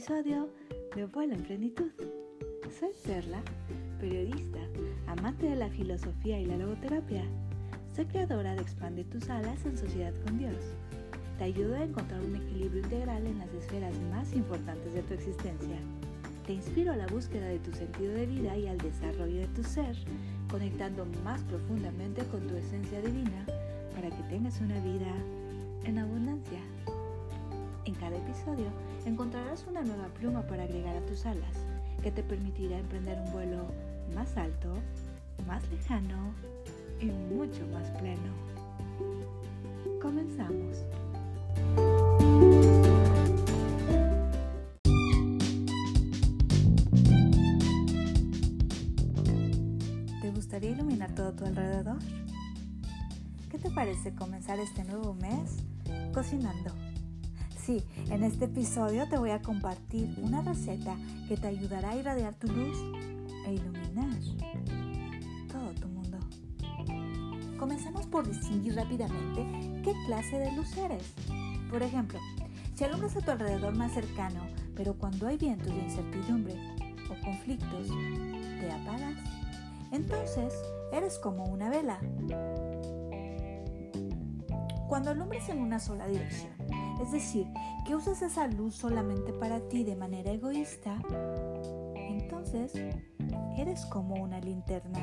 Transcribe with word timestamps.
episodio 0.00 0.48
de 0.96 1.04
Vuelo 1.04 1.34
en 1.34 1.42
Plenitud. 1.42 1.90
Soy 2.78 2.88
Perla, 3.04 3.42
periodista, 4.00 4.58
amante 5.06 5.44
de 5.46 5.56
la 5.56 5.68
filosofía 5.68 6.40
y 6.40 6.46
la 6.46 6.56
logoterapia. 6.56 7.22
Soy 7.94 8.06
creadora 8.06 8.54
de 8.54 8.62
Expande 8.62 9.04
tus 9.04 9.28
alas 9.28 9.62
en 9.66 9.76
sociedad 9.76 10.14
con 10.24 10.38
Dios. 10.38 10.56
Te 11.36 11.44
ayudo 11.44 11.74
a 11.74 11.84
encontrar 11.84 12.18
un 12.22 12.34
equilibrio 12.34 12.82
integral 12.82 13.26
en 13.26 13.40
las 13.40 13.52
esferas 13.52 13.94
más 14.10 14.32
importantes 14.32 14.94
de 14.94 15.02
tu 15.02 15.12
existencia. 15.12 15.76
Te 16.46 16.54
inspiro 16.54 16.92
a 16.92 16.96
la 16.96 17.06
búsqueda 17.08 17.48
de 17.48 17.58
tu 17.58 17.70
sentido 17.74 18.14
de 18.14 18.24
vida 18.24 18.56
y 18.56 18.68
al 18.68 18.78
desarrollo 18.78 19.40
de 19.40 19.48
tu 19.48 19.62
ser, 19.62 19.94
conectando 20.50 21.04
más 21.22 21.42
profundamente 21.42 22.24
con 22.28 22.40
tu 22.46 22.56
esencia 22.56 23.02
divina 23.02 23.44
para 23.94 24.08
que 24.08 24.22
tengas 24.30 24.62
una 24.62 24.82
vida 24.82 25.12
en 25.84 25.98
abundancia. 25.98 26.60
En 27.86 27.94
cada 27.94 28.16
episodio 28.16 28.66
encontrarás 29.06 29.64
una 29.68 29.82
nueva 29.82 30.08
pluma 30.08 30.42
para 30.42 30.64
agregar 30.64 30.96
a 30.96 31.06
tus 31.06 31.24
alas, 31.24 31.56
que 32.02 32.10
te 32.10 32.22
permitirá 32.22 32.78
emprender 32.78 33.18
un 33.18 33.32
vuelo 33.32 33.64
más 34.14 34.36
alto, 34.36 34.74
más 35.46 35.62
lejano 35.70 36.32
y 37.00 37.06
mucho 37.06 37.66
más 37.72 37.88
pleno. 37.98 38.32
Comenzamos. 40.02 40.84
¿Te 50.20 50.30
gustaría 50.30 50.70
iluminar 50.70 51.14
todo 51.14 51.32
tu 51.32 51.46
alrededor? 51.46 51.98
¿Qué 53.50 53.58
te 53.58 53.70
parece 53.70 54.14
comenzar 54.14 54.60
este 54.60 54.84
nuevo 54.84 55.14
mes 55.14 55.56
cocinando? 56.12 56.89
Sí, 57.70 57.84
en 58.10 58.24
este 58.24 58.46
episodio 58.46 59.08
te 59.08 59.16
voy 59.16 59.30
a 59.30 59.42
compartir 59.42 60.12
una 60.20 60.42
receta 60.42 60.96
que 61.28 61.36
te 61.36 61.46
ayudará 61.46 61.90
a 61.90 61.96
irradiar 61.96 62.34
tu 62.34 62.48
luz 62.48 62.76
e 63.46 63.54
iluminar 63.54 64.10
todo 65.46 65.70
tu 65.80 65.86
mundo. 65.86 66.18
Comencemos 67.60 68.08
por 68.08 68.26
distinguir 68.26 68.74
rápidamente 68.74 69.46
qué 69.84 69.92
clase 70.06 70.40
de 70.40 70.50
luz 70.50 70.76
eres. 70.78 71.14
Por 71.70 71.84
ejemplo, 71.84 72.18
si 72.74 72.82
alumbras 72.82 73.16
a 73.16 73.20
tu 73.20 73.30
alrededor 73.30 73.76
más 73.76 73.92
cercano, 73.92 74.48
pero 74.74 74.94
cuando 74.94 75.28
hay 75.28 75.36
vientos 75.36 75.72
de 75.72 75.80
incertidumbre 75.80 76.56
o 77.08 77.24
conflictos, 77.24 77.86
te 78.58 78.68
apagas, 78.68 79.14
entonces 79.92 80.52
eres 80.92 81.20
como 81.20 81.44
una 81.44 81.70
vela. 81.70 82.00
Cuando 84.88 85.12
alumbras 85.12 85.48
en 85.50 85.60
una 85.60 85.78
sola 85.78 86.08
dirección, 86.08 86.59
es 87.00 87.12
decir, 87.12 87.46
que 87.86 87.94
usas 87.94 88.22
esa 88.22 88.46
luz 88.46 88.74
solamente 88.74 89.32
para 89.32 89.60
ti 89.68 89.84
de 89.84 89.96
manera 89.96 90.30
egoísta, 90.30 90.98
entonces 91.94 92.72
eres 93.56 93.86
como 93.86 94.16
una 94.16 94.40
linterna. 94.40 95.00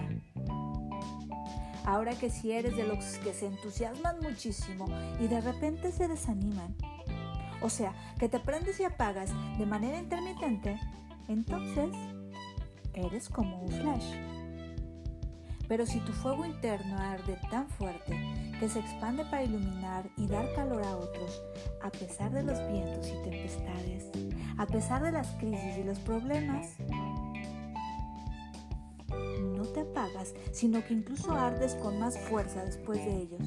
Ahora 1.86 2.14
que 2.16 2.30
si 2.30 2.52
eres 2.52 2.76
de 2.76 2.86
los 2.86 3.18
que 3.20 3.34
se 3.34 3.48
entusiasman 3.48 4.18
muchísimo 4.22 4.86
y 5.20 5.28
de 5.28 5.42
repente 5.42 5.92
se 5.92 6.08
desaniman, 6.08 6.76
o 7.62 7.70
sea, 7.70 7.94
que 8.20 8.30
te 8.30 8.40
prendes 8.40 8.80
y 8.80 8.84
apagas 8.84 9.32
de 9.58 9.66
manera 9.66 9.98
intermitente, 9.98 10.78
entonces 11.28 11.96
eres 12.94 13.30
como 13.30 13.62
un 13.62 13.70
flash. 13.70 14.37
Pero 15.68 15.86
si 15.86 16.00
tu 16.00 16.14
fuego 16.14 16.46
interno 16.46 16.98
arde 16.98 17.38
tan 17.52 17.68
fuerte 17.68 18.18
que 18.60 18.70
se 18.70 18.80
expande 18.80 19.26
para 19.26 19.44
iluminar 19.44 20.10
y 20.18 20.28
dar 20.28 20.54
calor 20.54 20.84
a 20.84 20.96
otros, 20.96 21.42
a 21.84 21.90
pesar 21.90 22.32
de 22.32 22.44
los 22.44 22.58
vientos 22.72 23.08
y 23.08 23.30
tempestades, 23.30 24.10
a 24.58 24.66
pesar 24.66 25.04
de 25.04 25.12
las 25.12 25.28
crisis 25.36 25.78
y 25.78 25.84
los 25.84 26.00
problemas, 26.00 26.68
no 29.42 29.64
te 29.66 29.82
apagas, 29.82 30.34
sino 30.52 30.84
que 30.86 30.94
incluso 30.94 31.32
ardes 31.32 31.76
con 31.76 32.00
más 32.00 32.18
fuerza 32.18 32.64
después 32.64 33.00
de 33.00 33.18
ellos. 33.18 33.42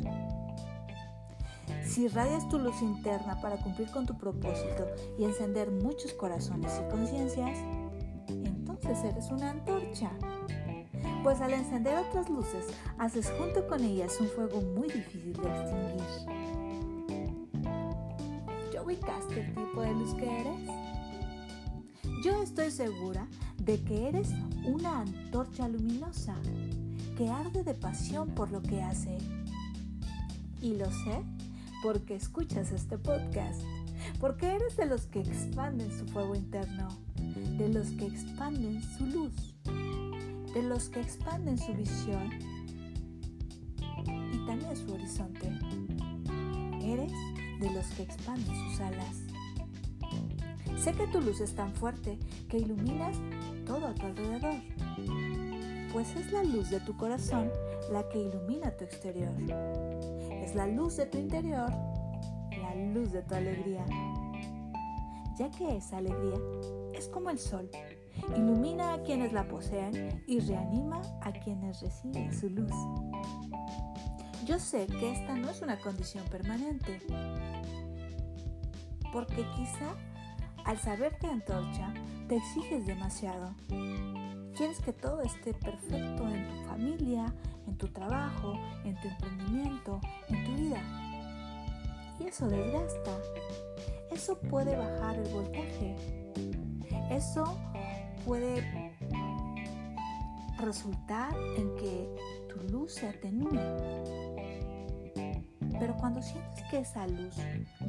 Si 1.85 2.05
irradias 2.05 2.49
tu 2.49 2.59
luz 2.59 2.83
interna 2.83 3.41
para 3.41 3.57
cumplir 3.57 3.91
con 3.91 4.07
tu 4.07 4.17
propósito 4.17 4.87
y 5.19 5.25
encender 5.25 5.71
muchos 5.71 6.13
corazones 6.13 6.81
y 6.81 6.91
conciencias, 6.91 7.59
entonces 8.29 9.03
eres 9.05 9.31
una 9.31 9.51
antorcha 9.51 10.11
pues 11.23 11.41
al 11.41 11.53
encender 11.53 11.99
otras 11.99 12.29
luces, 12.31 12.67
haces 12.99 13.31
junto 13.39 13.67
con 13.67 13.85
ellas 13.85 14.19
un 14.21 14.29
fuego 14.29 14.61
muy 14.61 14.89
difícil 14.89 15.35
de 15.35 15.49
extinguir. 15.49 16.03
¿Ya 18.73 18.83
ubicaste 18.83 19.41
el 19.41 19.55
tipo 19.55 19.83
de 19.83 19.93
luz 19.93 20.15
que 20.15 20.41
eres? 20.41 20.71
Yo 22.25 22.43
estoy 22.43 22.71
segura 22.71 23.27
de 23.59 23.83
que 23.83 24.09
eres 24.09 24.31
una 24.65 25.01
antorcha 25.01 25.69
luminosa 25.69 26.37
que 27.17 27.29
arde 27.29 27.65
de 27.65 27.75
pasión 27.75 28.31
por 28.31 28.51
lo 28.51 28.63
que 28.63 28.83
hace. 28.83 29.19
Y 30.63 30.77
lo 30.77 30.87
sé 30.87 31.23
porque 31.83 32.15
escuchas 32.15 32.73
este 32.73 32.99
podcast, 32.99 33.63
porque 34.21 34.55
eres 34.55 34.77
de 34.77 34.87
los 34.87 35.07
que 35.07 35.21
expanden 35.21 35.91
su 35.99 36.07
fuego 36.07 36.35
interno, 36.35 36.89
de 37.59 37.69
los 37.69 37.89
que 37.93 38.07
expanden 38.07 38.83
su 38.83 39.07
luz 39.07 39.55
de 40.55 40.63
los 40.63 40.89
que 40.89 41.01
expanden 41.01 41.59
su 41.59 41.73
visión 41.75 42.31
y 44.33 44.47
también 44.47 44.77
su 44.77 44.93
horizonte. 44.93 45.53
Eres 46.83 47.13
de 47.61 47.71
los 47.71 47.87
que 47.89 48.03
expanden 48.03 48.71
sus 48.71 48.81
alas. 48.81 49.17
Sé 50.77 50.93
que 50.93 51.07
tu 51.09 51.21
luz 51.21 51.41
es 51.41 51.55
tan 51.55 51.73
fuerte 51.75 52.19
que 52.49 52.59
iluminas 52.59 53.17
todo 53.67 53.87
a 53.87 53.95
tu 53.95 54.07
alrededor, 54.07 54.57
pues 55.93 56.17
es 56.17 56.33
la 56.33 56.43
luz 56.43 56.71
de 56.71 56.81
tu 56.81 56.97
corazón 56.97 57.51
la 57.93 58.09
que 58.09 58.19
ilumina 58.19 58.71
tu 58.77 58.85
exterior. 58.85 59.33
Es 60.43 60.55
la 60.55 60.67
luz 60.67 60.97
de 60.97 61.07
tu 61.07 61.19
interior, 61.19 61.71
la 62.51 62.75
luz 62.93 63.13
de 63.13 63.23
tu 63.23 63.35
alegría, 63.35 63.85
ya 65.39 65.51
que 65.51 65.77
esa 65.77 65.99
alegría 65.99 66.39
es 66.95 67.09
como 67.09 67.31
el 67.31 67.39
sol 67.39 67.71
ilumina 68.37 68.95
a 68.95 69.03
quienes 69.03 69.33
la 69.33 69.47
poseen 69.47 70.23
y 70.27 70.41
reanima 70.41 71.01
a 71.23 71.33
quienes 71.33 71.81
reciben 71.81 72.33
su 72.33 72.49
luz. 72.51 72.73
Yo 74.47 74.59
sé 74.59 74.87
que 74.87 75.13
esta 75.13 75.37
no 75.37 75.51
es 75.51 75.63
una 75.63 75.79
condición 75.79 76.25
permanente, 76.29 76.99
porque 79.13 79.47
quizá 79.57 79.95
al 80.65 80.79
saberte 80.79 81.27
antorcha 81.27 81.93
te 82.29 82.37
exiges 82.37 82.87
demasiado. 82.87 83.55
Quieres 84.57 84.81
que 84.81 84.93
todo 84.93 85.23
esté 85.23 85.55
perfecto 85.55 86.29
en 86.29 86.49
tu 86.49 86.69
familia, 86.69 87.33
en 87.67 87.77
tu 87.77 87.89
trabajo, 87.89 88.55
en 88.85 88.95
tu 89.01 89.09
emprendimiento, 89.09 90.01
en 90.29 90.45
tu 90.45 90.55
vida. 90.55 90.83
Y 92.19 92.25
eso 92.25 92.49
desgasta. 92.49 93.17
Eso 94.11 94.39
puede 94.39 94.77
bajar 94.77 95.17
el 95.17 95.33
voltaje. 95.33 95.97
Eso 97.11 97.45
puede 98.25 98.93
resultar 100.59 101.35
en 101.57 101.75
que 101.77 102.09
tu 102.49 102.61
luz 102.73 102.95
se 102.95 103.09
atenúe. 103.09 103.59
Pero 105.79 105.97
cuando 105.97 106.21
sientes 106.21 106.63
que 106.71 106.79
esa 106.79 107.07
luz 107.07 107.35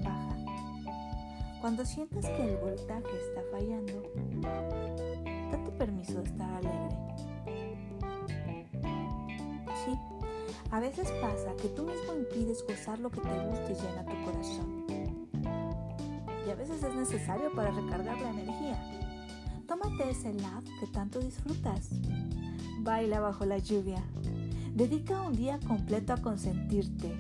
baja, 0.04 0.38
cuando 1.60 1.86
sientes 1.86 2.26
que 2.26 2.44
el 2.44 2.58
voltaje 2.58 3.12
está 3.30 3.42
fallando, 3.52 4.04
date 5.52 5.72
permiso 5.78 6.22
de 6.22 6.30
estar 6.30 6.50
alegre. 6.54 6.98
Sí, 9.86 9.98
a 10.72 10.80
veces 10.80 11.12
pasa 11.22 11.56
que 11.62 11.68
tú 11.70 11.84
mismo 11.84 12.14
impides 12.14 12.66
gozar 12.66 13.00
lo 13.00 13.12
que 13.12 13.20
te 13.20 13.48
gusta 13.48 13.72
y 13.72 13.76
llena 13.76 14.06
tu 14.06 14.26
corazón. 14.26 14.86
Y 16.48 16.50
a 16.50 16.56
veces 16.56 16.82
es 16.82 16.96
necesario 16.96 17.52
para 17.54 17.72
recargar 17.72 18.20
la 18.22 18.30
energía. 18.30 19.01
Tómate 19.82 20.12
ese 20.12 20.34
love 20.34 20.66
que 20.80 20.88
tanto 20.88 21.20
disfrutas. 21.20 21.90
Baila 22.80 23.20
bajo 23.20 23.46
la 23.46 23.58
lluvia. 23.58 24.04
Dedica 24.76 25.22
un 25.22 25.36
día 25.36 25.60
completo 25.68 26.14
a 26.14 26.18
consentirte, 26.18 27.12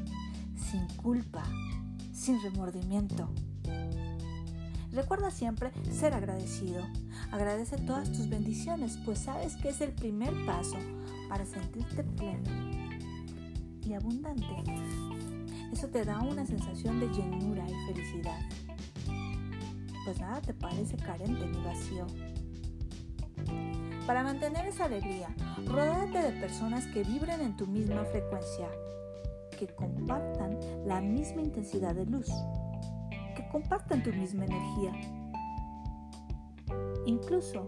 sin 0.56 0.88
culpa, 0.98 1.44
sin 2.14 2.42
remordimiento. 2.42 3.30
Recuerda 4.92 5.32
siempre 5.32 5.72
ser 5.92 6.14
agradecido. 6.14 6.86
Agradece 7.32 7.78
todas 7.78 8.12
tus 8.12 8.30
bendiciones, 8.30 8.98
pues 9.06 9.20
sabes 9.20 9.56
que 9.56 9.70
es 9.70 9.82
el 9.82 9.94
primer 9.94 10.34
paso 10.46 10.78
para 11.30 11.46
sentirte 11.46 12.04
pleno 12.04 12.50
y 13.84 13.94
abundante. 13.94 14.64
Eso 15.72 15.88
te 15.88 16.06
da 16.06 16.20
una 16.22 16.46
sensación 16.46 17.00
de 17.00 17.08
llenura 17.10 17.66
y 17.68 17.94
felicidad. 17.94 18.40
Pues 20.06 20.20
nada 20.20 20.42
te 20.42 20.54
parece 20.54 20.98
carente 20.98 21.48
ni 21.48 21.64
vacío. 21.64 22.06
Para 24.08 24.24
mantener 24.24 24.66
esa 24.66 24.86
alegría, 24.86 25.30
rodéate 25.66 26.22
de 26.22 26.40
personas 26.40 26.88
que 26.88 27.04
vibren 27.04 27.42
en 27.42 27.56
tu 27.56 27.68
misma 27.68 28.04
frecuencia, 28.06 28.68
que 29.58 29.68
compartan 29.68 30.58
la 30.86 31.02
misma 31.02 31.42
intensidad 31.42 31.96
de 31.96 32.06
luz, 32.06 32.30
que 33.36 33.48
compartan 33.50 34.04
tu 34.04 34.12
misma 34.12 34.46
energía. 34.46 34.94
incluso 37.06 37.68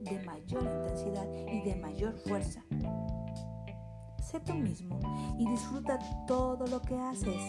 de 0.00 0.20
mayor 0.24 0.62
intensidad 0.62 1.26
y 1.32 1.62
de 1.62 1.76
mayor 1.76 2.14
fuerza. 2.18 2.62
Sé 4.20 4.40
tú 4.40 4.54
mismo 4.54 4.98
y 5.38 5.48
disfruta 5.48 5.98
todo 6.26 6.66
lo 6.66 6.80
que 6.82 6.96
haces. 6.96 7.40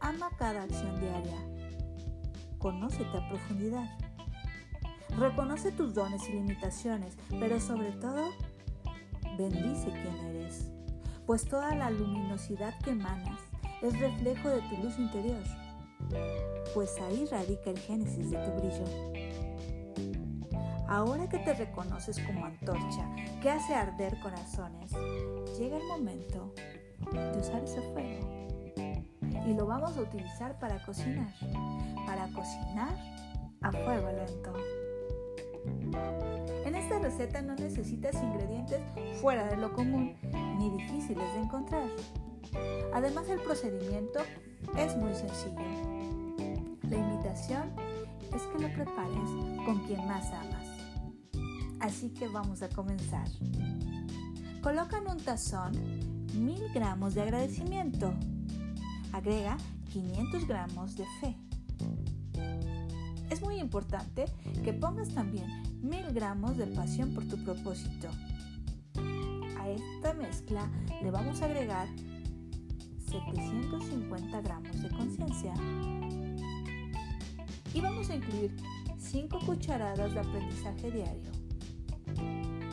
Ama 0.00 0.30
cada 0.38 0.64
acción 0.64 1.00
diaria. 1.00 1.38
Conócete 2.58 3.16
a 3.16 3.28
profundidad. 3.28 3.88
Reconoce 5.18 5.72
tus 5.72 5.94
dones 5.94 6.28
y 6.28 6.32
limitaciones, 6.32 7.16
pero 7.38 7.60
sobre 7.60 7.92
todo, 7.92 8.30
bendice 9.36 9.90
quien 9.90 10.36
eres, 10.36 10.70
pues 11.26 11.44
toda 11.44 11.74
la 11.74 11.90
luminosidad 11.90 12.78
que 12.80 12.90
emanas 12.90 13.38
es 13.82 13.98
reflejo 13.98 14.48
de 14.48 14.62
tu 14.62 14.76
luz 14.78 14.98
interior, 14.98 15.42
pues 16.74 16.98
ahí 17.00 17.26
radica 17.30 17.70
el 17.70 17.78
génesis 17.78 18.30
de 18.30 18.38
tu 18.38 18.50
brillo. 18.52 18.84
Ahora 20.88 21.28
que 21.28 21.38
te 21.38 21.54
reconoces 21.54 22.18
como 22.20 22.44
antorcha 22.44 23.14
que 23.40 23.50
hace 23.50 23.74
arder 23.74 24.18
corazones, 24.20 24.92
llega 25.58 25.78
el 25.78 25.86
momento 25.86 26.52
de 27.10 27.38
usar 27.38 27.64
ese 27.64 27.80
fuego. 27.92 28.28
Y 29.46 29.54
lo 29.54 29.66
vamos 29.66 29.96
a 29.96 30.02
utilizar 30.02 30.58
para 30.58 30.84
cocinar, 30.84 31.32
para 32.06 32.28
cocinar 32.32 32.94
a 33.62 33.72
fuego 33.72 34.08
lento. 34.12 34.52
En 36.64 36.74
esta 36.74 36.98
receta 36.98 37.42
no 37.42 37.54
necesitas 37.54 38.14
ingredientes 38.14 38.80
fuera 39.20 39.46
de 39.46 39.56
lo 39.56 39.72
común 39.72 40.14
ni 40.58 40.70
difíciles 40.70 41.34
de 41.34 41.40
encontrar. 41.40 41.88
Además 42.92 43.28
el 43.28 43.40
procedimiento 43.40 44.20
es 44.76 44.96
muy 44.96 45.14
sencillo. 45.14 45.60
La 46.88 46.96
invitación 46.96 47.70
es 48.34 48.42
que 48.42 48.62
lo 48.62 48.68
prepares 48.72 49.28
con 49.64 49.78
quien 49.86 50.06
más 50.06 50.30
amas 50.32 50.72
así 51.82 52.10
que 52.10 52.28
vamos 52.28 52.62
a 52.62 52.68
comenzar. 52.68 53.26
Coloca 54.62 54.98
en 54.98 55.08
un 55.08 55.18
tazón 55.18 55.72
1000 56.32 56.72
gramos 56.72 57.14
de 57.14 57.22
agradecimiento. 57.22 58.14
Agrega 59.12 59.58
500 59.92 60.46
gramos 60.46 60.96
de 60.96 61.04
fe. 61.20 61.36
Es 63.32 63.40
muy 63.40 63.58
importante 63.60 64.26
que 64.62 64.74
pongas 64.74 65.08
también 65.08 65.46
1000 65.80 66.12
gramos 66.12 66.58
de 66.58 66.66
pasión 66.66 67.14
por 67.14 67.26
tu 67.26 67.42
propósito. 67.42 68.10
A 69.58 69.70
esta 69.70 70.12
mezcla 70.12 70.70
le 71.02 71.10
vamos 71.10 71.40
a 71.40 71.46
agregar 71.46 71.88
750 72.98 74.38
gramos 74.42 74.82
de 74.82 74.90
conciencia. 74.90 75.54
Y 77.72 77.80
vamos 77.80 78.10
a 78.10 78.16
incluir 78.16 78.54
5 78.98 79.38
cucharadas 79.46 80.12
de 80.12 80.20
aprendizaje 80.20 80.90
diario. 80.90 81.30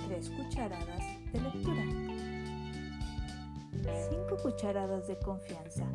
3 0.10 0.30
cucharadas 0.32 1.04
de 1.32 1.40
lectura, 1.40 1.86
5 4.10 4.38
cucharadas 4.44 5.08
de 5.08 5.18
confianza. 5.20 5.88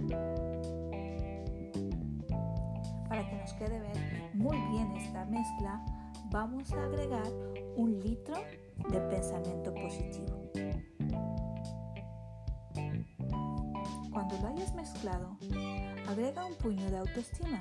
Para 3.45 3.59
que 3.59 3.79
ver 3.79 4.31
muy 4.33 4.57
bien 4.71 4.91
esta 4.97 5.27
mezcla, 5.27 5.85
vamos 6.31 6.73
a 6.73 6.83
agregar 6.83 7.31
un 7.77 8.01
litro 8.01 8.37
de 8.89 8.99
pensamiento 9.01 9.75
positivo. 9.75 10.51
Cuando 14.11 14.39
lo 14.41 14.49
hayas 14.49 14.75
mezclado, 14.75 15.37
agrega 16.09 16.47
un 16.47 16.55
puño 16.55 16.91
de 16.91 16.97
autoestima 16.97 17.61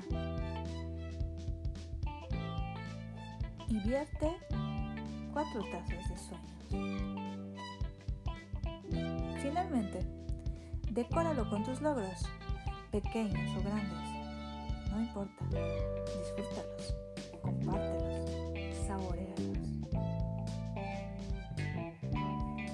y 3.68 3.78
vierte 3.80 4.32
cuatro 5.34 5.62
tazas 5.70 6.08
de 6.08 6.16
sueños. 6.16 6.50
Finalmente, 9.42 9.98
decóralo 10.92 11.50
con 11.50 11.62
tus 11.62 11.82
logros, 11.82 12.24
pequeños 12.90 13.54
o 13.58 13.62
grandes. 13.62 14.13
No 14.94 15.00
importa, 15.00 15.44
disfrútalos, 15.50 16.96
compártelos, 17.42 18.30
saborealos. 18.86 19.34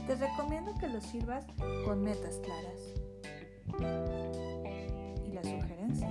Te 0.06 0.14
recomiendo 0.16 0.74
que 0.78 0.88
los 0.88 1.02
sirvas 1.04 1.46
con 1.86 2.02
metas 2.02 2.38
claras. 2.44 2.80
Y 5.26 5.32
la 5.32 5.42
sugerencia 5.42 6.10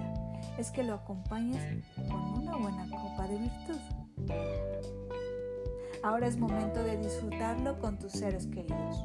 es 0.57 0.71
que 0.71 0.83
lo 0.83 0.95
acompañes 0.95 1.61
con 2.09 2.39
una 2.39 2.57
buena 2.57 2.89
copa 2.89 3.27
de 3.27 3.37
virtud. 3.37 3.79
Ahora 6.01 6.27
es 6.27 6.37
momento 6.37 6.81
de 6.81 6.97
disfrutarlo 6.97 7.77
con 7.77 7.99
tus 7.99 8.13
seres 8.13 8.47
queridos 8.47 9.03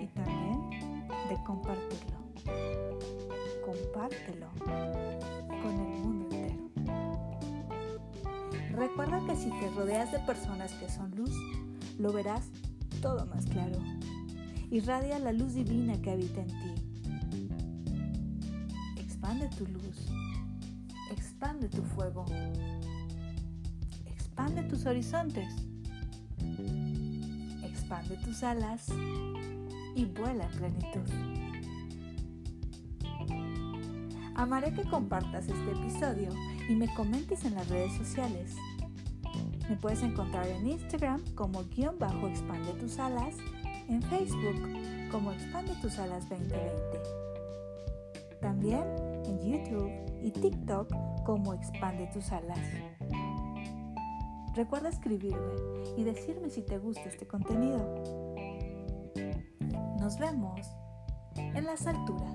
y 0.00 0.06
también 0.08 1.06
de 1.28 1.44
compartirlo. 1.44 2.16
Compártelo 3.64 4.46
el 5.70 6.00
mundo 6.02 6.28
entero. 6.30 6.70
Recuerda 8.72 9.20
que 9.26 9.36
si 9.36 9.50
te 9.50 9.70
rodeas 9.70 10.12
de 10.12 10.18
personas 10.20 10.72
que 10.74 10.88
son 10.88 11.14
luz, 11.16 11.34
lo 11.98 12.12
verás 12.12 12.50
todo 13.00 13.26
más 13.26 13.46
claro. 13.46 13.78
Irradia 14.70 15.18
la 15.18 15.32
luz 15.32 15.54
divina 15.54 16.00
que 16.00 16.10
habita 16.10 16.40
en 16.40 16.48
ti. 16.48 16.74
Expande 18.96 19.48
tu 19.56 19.66
luz. 19.66 20.08
Expande 21.10 21.68
tu 21.68 21.82
fuego 21.82 22.24
expande 24.36 24.64
tus 24.64 24.84
horizontes, 24.84 25.48
expande 27.64 28.18
tus 28.18 28.42
alas 28.42 28.86
y 29.94 30.04
vuela 30.04 30.44
en 30.44 30.58
plenitud. 30.58 31.45
Amaré 34.36 34.70
que 34.74 34.84
compartas 34.84 35.48
este 35.48 35.72
episodio 35.72 36.28
y 36.68 36.74
me 36.74 36.92
comentes 36.94 37.46
en 37.46 37.54
las 37.54 37.70
redes 37.70 37.94
sociales. 37.94 38.54
Me 39.66 39.76
puedes 39.76 40.02
encontrar 40.02 40.46
en 40.46 40.68
Instagram 40.68 41.24
como 41.34 41.64
guion 41.64 41.98
bajo 41.98 42.28
expande 42.28 42.74
tus 42.74 42.98
alas, 42.98 43.34
en 43.88 44.02
Facebook 44.02 44.60
como 45.10 45.32
expande 45.32 45.74
tus 45.80 45.98
alas 45.98 46.28
2020. 46.28 46.70
También 48.42 48.84
en 49.24 49.40
YouTube 49.40 49.90
y 50.22 50.30
TikTok 50.30 50.92
como 51.24 51.54
expande 51.54 52.06
tus 52.12 52.30
alas. 52.30 52.60
Recuerda 54.54 54.90
escribirme 54.90 55.54
y 55.96 56.04
decirme 56.04 56.50
si 56.50 56.60
te 56.60 56.76
gusta 56.76 57.04
este 57.04 57.26
contenido. 57.26 58.04
Nos 59.98 60.18
vemos 60.18 60.60
en 61.36 61.64
las 61.64 61.86
alturas. 61.86 62.34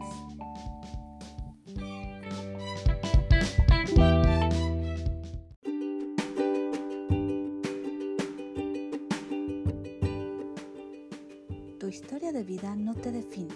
De 12.41 12.47
vida 12.47 12.75
no 12.75 12.95
te 12.95 13.11
define. 13.11 13.53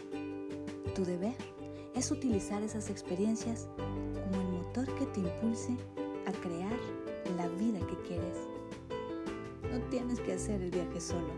Tu 0.93 1.03
deber 1.05 1.33
es 1.95 2.11
utilizar 2.11 2.61
esas 2.61 2.91
experiencias 2.91 3.67
como 3.77 4.41
el 4.41 4.47
motor 4.47 4.85
que 4.93 5.07
te 5.07 5.21
impulse 5.21 5.75
a 6.27 6.31
crear 6.31 6.77
la 7.35 7.47
vida 7.47 7.79
que 7.79 7.97
quieres. 8.07 8.37
No 9.71 9.79
tienes 9.89 10.19
que 10.19 10.33
hacer 10.33 10.61
el 10.61 10.69
viaje 10.69 11.01
solo. 11.01 11.33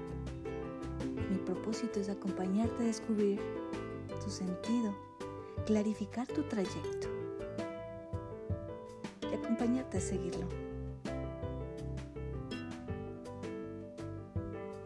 Mi 1.30 1.38
propósito 1.38 2.02
es 2.02 2.10
acompañarte 2.10 2.84
a 2.84 2.88
descubrir 2.88 3.40
tu 4.22 4.30
sentido, 4.30 4.94
clarificar 5.66 6.28
tu 6.28 6.44
trayecto 6.44 7.08
y 9.22 9.34
acompañarte 9.34 10.00
a 10.00 10.02
seguirlo. 10.02 10.48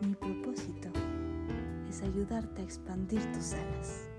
Mi 0.01 0.13
propósito 0.13 0.90
ayudarte 2.03 2.61
a 2.61 2.63
expandir 2.63 3.21
tus 3.31 3.53
alas. 3.53 4.10